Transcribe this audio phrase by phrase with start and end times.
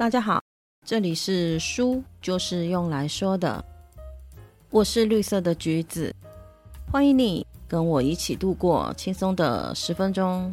[0.00, 0.42] 大家好，
[0.86, 3.62] 这里是书，就是用来说的。
[4.70, 6.10] 我是绿色的橘子，
[6.90, 10.50] 欢迎你跟我一起度过轻松的十分钟。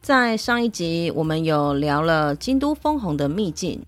[0.00, 3.78] 在上一集，我们有聊了京都枫红的秘境，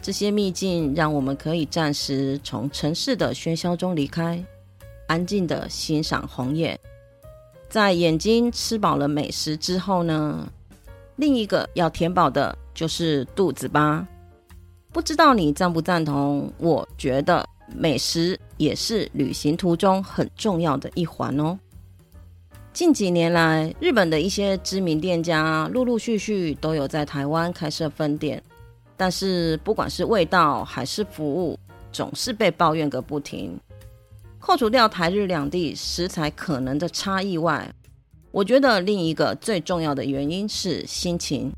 [0.00, 4.40] 这些秘境让我们可以暂时从城市的喧嚣中离开，
[5.08, 6.78] 安静的欣赏红叶。
[7.68, 10.48] 在眼睛吃饱了美食之后呢，
[11.16, 12.56] 另一个要填饱的。
[12.78, 14.06] 就是肚子吧，
[14.92, 16.48] 不知道你赞不赞同？
[16.58, 21.58] 我觉得美食也是旅行途中很重要的一环哦。
[22.72, 28.40] 近几年来，日本的一些知名店家陆陆续续都有在台湾开设分店，
[28.96, 31.58] 但是不管是味道还是服务，
[31.90, 33.58] 总是被抱怨个不停。
[34.38, 37.68] 扣除掉台日两地食材可能的差异外，
[38.30, 41.52] 我觉得另一个最重要的原因是心情。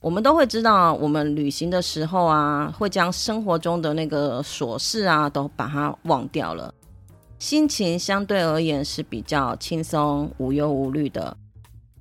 [0.00, 6.72] 我们都会知道，我们旅行的时候啊，会将生活中的那个琐事啊，都把它忘掉了，
[7.38, 11.36] 心情相对而言是比较轻松、无忧无虑的。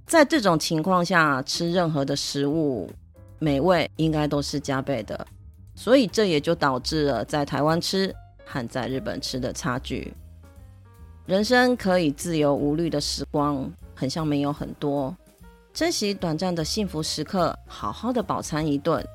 [0.05, 2.89] 在这种情况下，吃任何的食物，
[3.37, 5.27] 美味应该都是加倍的。
[5.75, 8.13] 所以这也就导致了在台湾吃
[8.45, 10.13] 和在日本吃的差距。
[11.25, 15.13] 人生可以自由无虑的时光，很像没有很多。
[15.73, 19.05] 珍惜短暂的幸福时刻，好好的饱餐一顿。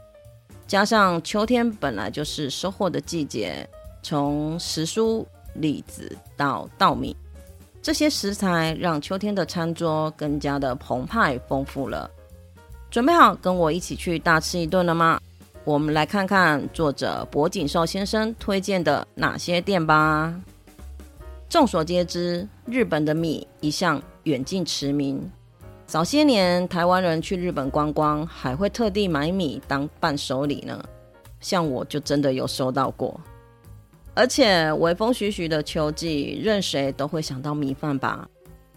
[0.66, 3.68] 加上秋天本来就是收获的季节，
[4.02, 7.14] 从时蔬、栗子到稻米，
[7.82, 12.10] 这些食材让秋天的餐桌更加的澎湃丰富了。
[12.90, 15.20] 准备好跟我一起去大吃一顿了吗？
[15.64, 20.34] 我们来看看作者柏景寿先生推荐的哪些店吧。
[21.48, 25.30] 众所皆知，日本的米一向远近驰名。
[25.86, 30.82] 早些年，台湾人去日本观光，还会特地买米当伴手礼呢。
[31.40, 33.20] 像我就真的有收到过。
[34.14, 38.28] 而且微风徐徐的秋季，任谁都会想到米饭吧。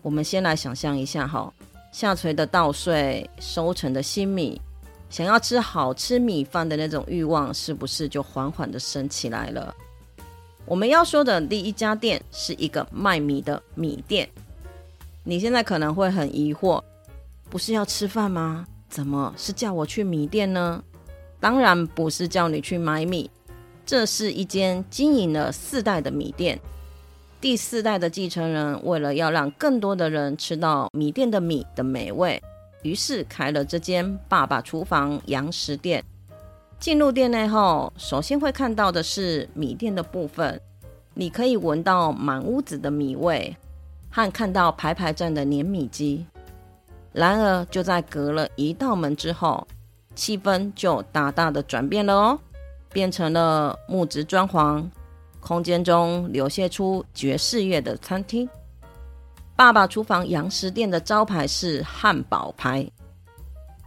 [0.02, 1.52] 我们先来想象一下哈，
[1.92, 4.62] 下垂的稻穗，收成的新米，
[5.10, 9.74] 想要吃好吃米饭的那种欲望，是不是就缓缓的升起来了？
[10.66, 14.28] 我们要说的第一家店，是一个卖米的米店。
[15.24, 16.84] 你现在可能会很疑惑。
[17.50, 18.66] 不是要吃饭吗？
[18.90, 20.84] 怎么是叫我去米店呢？
[21.40, 23.30] 当然不是叫你去买米，
[23.86, 26.60] 这是一间经营了四代的米店。
[27.40, 32.42] 第四代的继承人为了要让更多的人吃到米店的米的美味，
[32.82, 36.04] 于是开了这间爸爸厨房洋食店。
[36.80, 40.60] 进入店内后，首先会看到的是米店的部分，
[41.14, 43.56] 你可以闻到满屋子的米味，
[44.10, 46.26] 和看到排排站的碾米机。
[47.18, 49.68] 然而，就在隔了一道门之后，
[50.14, 52.40] 气氛就大大的转变了哦，
[52.92, 54.88] 变成了木质装潢，
[55.40, 58.48] 空间中流泻出爵士乐的餐厅。
[59.56, 62.88] 爸爸厨房洋食店的招牌是汉堡排，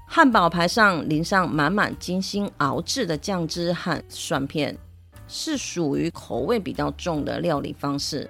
[0.09, 4.77] 汉堡排上淋上满满精心熬制的酱汁和蒜片，
[5.29, 8.29] 是属于口味比较重的料理方式。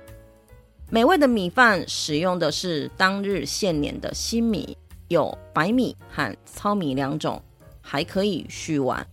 [0.91, 4.77] 美味的米饭使用的是当日现碾的新米。
[5.11, 7.43] 有白米和糙米两种，
[7.81, 9.05] 还可以续碗，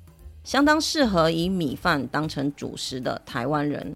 [0.44, 3.96] 相当适合以米饭当成主食的台湾人。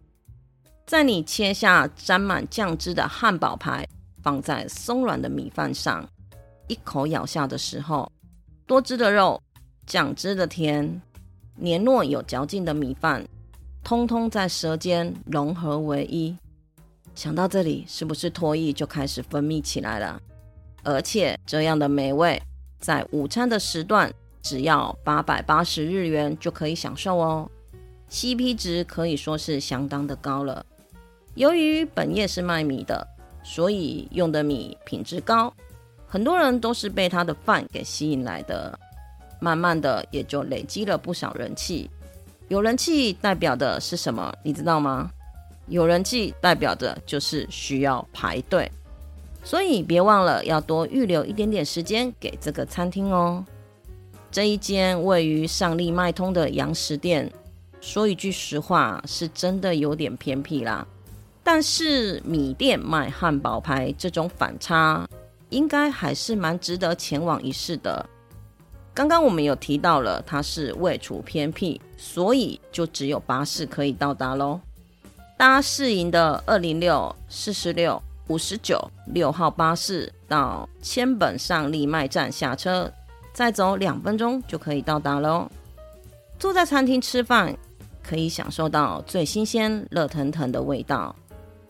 [0.87, 3.87] 在你切下沾满酱汁的汉堡排，
[4.23, 6.03] 放在松软的米饭上，
[6.67, 8.11] 一口咬下的时候，
[8.65, 9.39] 多汁的肉、
[9.85, 10.99] 酱汁的甜、
[11.55, 13.23] 黏糯有嚼劲的米饭，
[13.83, 16.35] 通通在舌尖融合为一。
[17.13, 20.19] 想到这里，是不是唾液就开始分泌起来了？
[20.83, 22.41] 而且这样的美味，
[22.79, 24.11] 在午餐的时段
[24.41, 27.49] 只要八百八十日元就可以享受哦
[28.09, 30.65] ，CP 值可以说是相当的高了。
[31.35, 33.07] 由于本业是卖米的，
[33.43, 35.53] 所以用的米品质高，
[36.07, 38.77] 很多人都是被他的饭给吸引来的，
[39.39, 41.89] 慢慢的也就累积了不少人气。
[42.49, 44.33] 有人气代表的是什么？
[44.43, 45.09] 你知道吗？
[45.67, 48.69] 有人气代表的就是需要排队。
[49.43, 53.43] 所以别忘了要多预留一点点时间给这个餐厅哦。
[54.31, 57.29] 这一间位于上利麦通的洋食店，
[57.81, 60.87] 说一句实话，是真的有点偏僻啦。
[61.43, 65.05] 但是米店卖汉堡排这种反差，
[65.49, 68.07] 应该还是蛮值得前往一试的。
[68.93, 74.59] 刚刚我们有提到了，它是位处偏僻，所以就只有巴士可以到达喽。
[75.35, 78.01] 搭市营的二零六四十六。
[78.27, 82.91] 五十九六号巴士到千本上立卖站下车，
[83.33, 85.49] 再走两分钟就可以到达喽。
[86.39, 87.55] 坐在餐厅吃饭，
[88.01, 91.13] 可以享受到最新鲜、热腾腾的味道；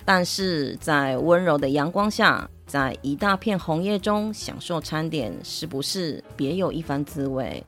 [0.06, 7.64] 但是在温柔的阳光下，在一大片红叶中享受餐点，是不是别有一番滋味？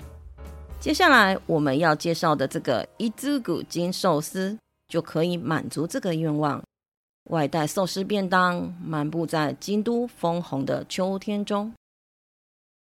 [0.80, 4.58] 接下来我们要介绍的这个伊兹古金寿司，
[4.88, 6.62] 就可以满足这个愿望。
[7.30, 11.72] 外带寿司便当，漫步在京都枫红的秋天中。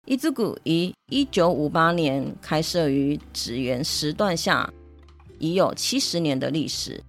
[0.05, 4.69] 伊之谷于一九五八年开设于紫园时段下，
[5.39, 7.01] 已有七十年的历史。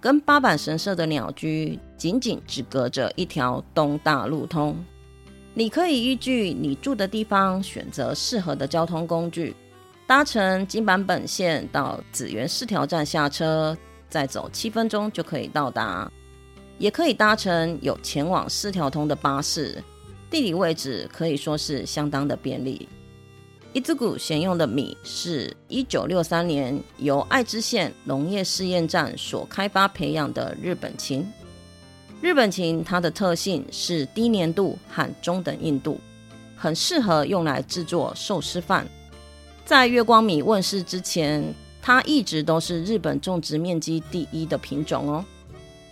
[0.00, 4.76] 跟八坂神社的鸟居仅仅只隔着一条东大路通。
[5.54, 9.56] 你可以依据你住的地方选择适合的交通工具，
[10.06, 13.76] 搭乘金坂本线到紫园四条站下车，
[14.10, 16.10] 再走七分钟就可以到达。
[16.80, 19.84] 也可以搭乘有前往四条通的巴士，
[20.30, 22.88] 地理位置可以说是相当的便利。
[23.74, 31.30] 伊之谷选用的米是一九六三年由爱知县农业试验站所开发培养的日本芹。
[32.22, 36.00] 日本芹它的特性是低粘度和中等硬度，
[36.56, 38.88] 很适合用来制作寿司饭。
[39.66, 41.44] 在月光米问世之前，
[41.82, 45.22] 它一直都是日本种植面积第一的品种哦。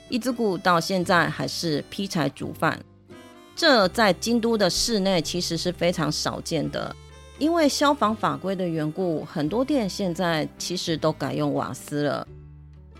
[0.08, 2.78] 一只谷到现在还是劈柴煮饭，
[3.54, 6.94] 这在京都的室内其实是非常少见的。
[7.38, 12.26] 因为消防法规的缘故，很多店现在其实都改用瓦斯了。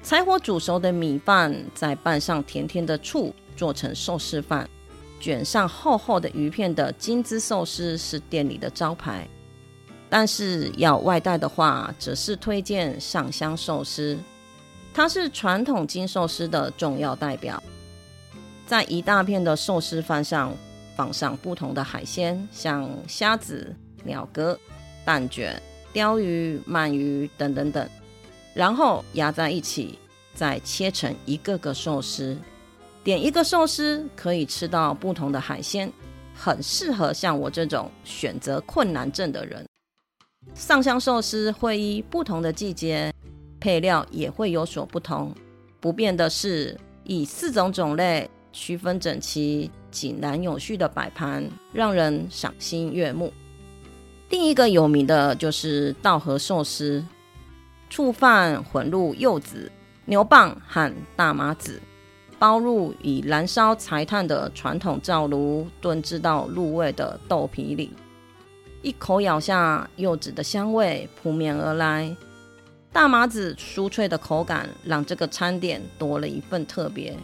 [0.02, 4.69] 柴火煮熟的米饭，再拌上甜甜的醋，做成寿司饭，
[5.19, 9.26] 卷上厚厚的鱼片的金枝寿司是店里的招牌。
[10.08, 14.16] 但是要外带的话，则是推荐上香寿司。
[14.98, 17.62] 它是传统金寿司的重要代表，
[18.66, 20.52] 在一大片的寿司饭上
[20.96, 23.72] 放上不同的海鲜，像虾子、
[24.02, 24.58] 鸟蛤、
[25.04, 25.62] 蛋卷、
[25.92, 27.88] 鲷鱼、鳗鱼等等等，
[28.54, 29.96] 然后压在一起，
[30.34, 32.36] 再切成一个个寿司。
[33.04, 35.92] 点一个寿司可以吃到不同的海鲜，
[36.34, 39.64] 很适合像我这种选择困难症的人。
[40.56, 43.14] 上香寿司会依不同的季节。
[43.60, 45.34] 配料也会有所不同，
[45.81, 53.32] 不变的是以四种种类区分整齐、井然有序的摆盘，让人赏心悦目。
[54.31, 57.05] 另一个有名的就是稻荷寿司，
[57.88, 59.70] 醋饭混入柚子、
[60.05, 61.81] 牛蒡和大麻子，
[62.38, 67.90] 包入以燃烧柴炭的传统灶炉炖制到入味的豆皮里，
[68.82, 72.14] 一口咬下，柚子的香味扑面而来。
[72.93, 77.17] 大麻子酥脆的口感让这个餐点多了一份特别，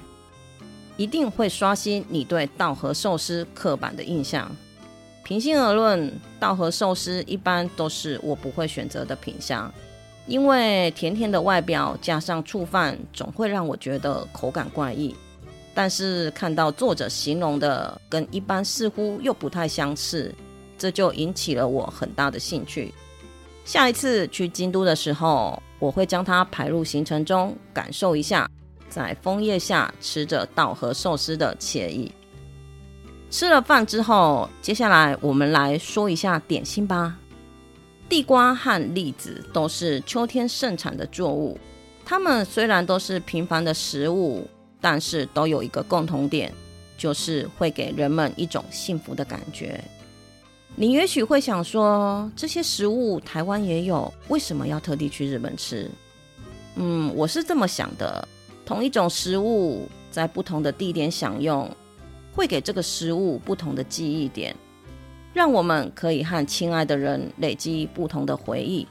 [0.96, 4.54] 一定会刷新你对稻荷寿司刻板的印象。
[5.24, 9.72] 平心而论，稻荷寿司一般都是我不会选择的品相，
[10.26, 15.14] 因为甜甜的外表加上醋饭，总会让我觉得口感怪异。
[15.72, 20.32] 但是看到作者形容的跟一般似乎又不太相似，
[20.78, 22.94] 这就引起了我很大的兴趣。
[23.64, 28.48] 下一次去京都的时候，我会将它排入行程中，感受一下
[28.90, 32.12] 在枫叶下吃着稻荷寿司的惬意。
[33.30, 37.18] 吃了饭之后，接下来我们来说一下点心吧。
[38.06, 41.58] 地瓜和栗子都是秋天盛产的作物，
[42.04, 44.46] 它们虽然都是平凡的食物，
[44.78, 46.52] 但是都有一个共同点，
[46.98, 49.82] 就是会给人们一种幸福的感觉。
[50.76, 55.88] 你也许会想说，这些食物台湾也有，为什么要特地去日本吃？
[56.74, 58.26] 嗯，我是这么想的：
[58.66, 61.70] 同一种食物在不同的地点享用，
[62.32, 64.54] 会给这个食物不同的记忆点，
[65.32, 68.84] 让我们可以和亲爱的人累积不同的回忆。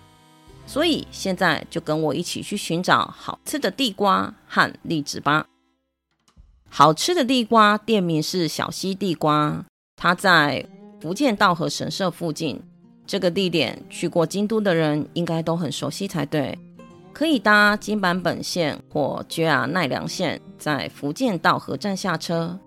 [0.66, 5.46] 所以现在就跟我一起去寻找好吃的地瓜和栗子吧。
[6.70, 9.66] 好吃的地瓜店名是小溪地瓜，
[9.98, 10.66] 它在。
[11.04, 12.58] 福建道和神社附近
[13.06, 16.58] 这个地点，去过京都的人应该都很熟悉才对。
[17.12, 22.58] 可以搭金坂本线或 JR 奈良线，在福建道和站下车。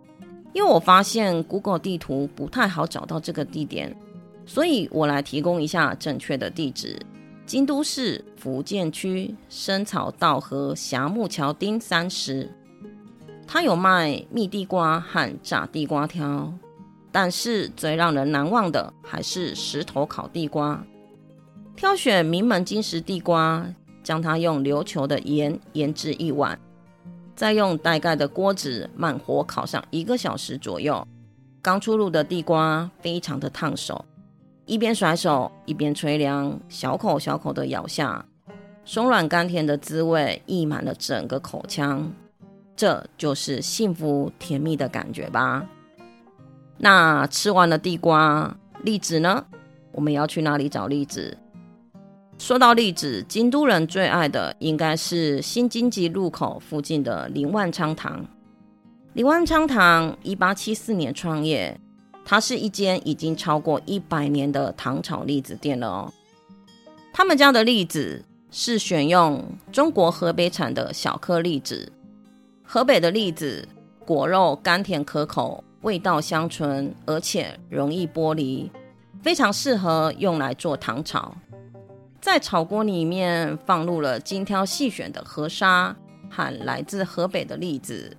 [0.52, 3.97] 因为我发现 Google 地图不太好找到这个地点，
[4.45, 7.00] 所以我来提供一下正确的地址：
[7.47, 12.52] 京都市福建区深草道和霞木桥町三十。
[13.47, 16.52] 它有卖蜜地瓜和炸地瓜条。
[17.18, 20.85] 但是最让人难忘的还是石头烤地瓜。
[21.75, 23.66] 挑选名门金石地瓜，
[24.04, 26.58] 将它用琉球的盐腌制一晚，
[27.35, 31.08] 再用带盖的锅子慢火烤上一个小时左右。
[31.62, 34.04] 刚出炉的地瓜非常的烫手，
[34.66, 38.23] 一边甩手一边吹凉，小口小口的咬下，
[38.85, 42.12] 松软甘甜的滋味溢满了整个口腔，
[42.76, 45.66] 这就是幸福甜蜜的感觉吧。
[46.78, 49.45] 那吃完了地瓜，栗子呢？
[49.92, 51.37] 我们要去哪里找栗子？
[52.38, 58.23] 说到栗子，京都人最爱的应该是新津吉路口附近的林万昌堂。
[59.14, 61.80] 林万昌堂一八七四年创业，
[62.26, 66.12] 它是一间已经超过一百年的糖炒栗子店了哦。
[67.14, 69.42] 他们家的栗子是选用
[69.73, 71.90] 中国河北产的小颗栗子，
[72.62, 73.66] 河北的栗子
[74.04, 78.69] 果肉甘甜可口，味道香醇，而且容易剥离，
[79.23, 81.33] 非常适合用来做糖炒。
[82.21, 85.97] 在炒锅里面放入了精挑细选的河沙
[86.28, 88.16] 和来自河北的栗子，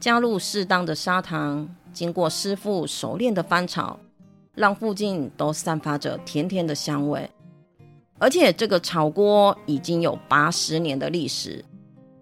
[0.00, 4.00] 加入适当的砂糖，经过师傅熟练的翻炒，
[4.54, 7.28] 让附近都散发着甜甜的香味。
[8.18, 11.62] 而且这个炒锅已经有八十年的历史，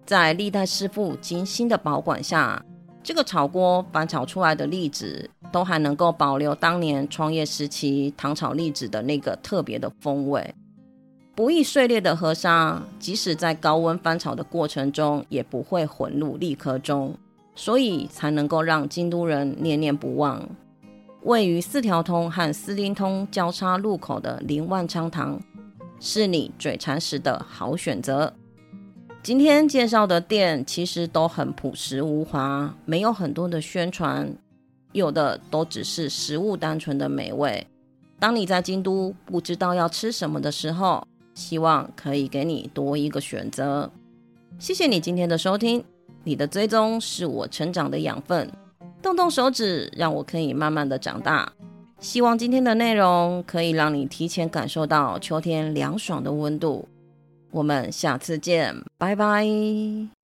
[0.05, 2.61] 在历代师傅精心的保管下，
[3.03, 10.53] 这个炒锅翻炒出来的栗子都还能够保留当年创业时期糖炒栗子的那个特别的风味。
[11.33, 17.15] 不易碎裂的河沙，即使在高温翻炒的过程中，也不会混入栗壳中，
[17.55, 20.47] 所以才能够让京都人念念不忘。
[21.23, 25.39] 位于四条通和四林通交叉路口的林万昌堂，
[25.99, 28.31] 是你嘴馋时的好选择。
[29.23, 34.27] 今天介绍的店其实都很朴实无华，没有很多的宣传，
[34.93, 37.67] 有的都只是食物单纯的美味。
[38.17, 43.91] 当你在京都不知道要吃什么的时候，希望可以给你多一个选择。
[44.57, 45.83] 谢谢你今天的收听，
[46.23, 48.51] 你的追踪是我成长的养分。
[49.03, 51.53] 动动手指，让我可以慢慢的长大。
[51.99, 56.87] 希望今天的内容可以让你提前感受到秋天凉爽的温度。
[57.51, 60.20] 我们下次见，拜拜。